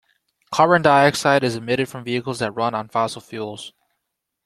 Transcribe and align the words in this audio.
Carbon 0.51 0.81
dioxide 0.81 1.43
is 1.43 1.55
emitted 1.55 1.87
from 1.87 2.03
vehicles 2.03 2.39
that 2.39 2.55
run 2.55 2.73
on 2.73 2.87
fossil 2.89 3.21
fuels. 3.21 3.71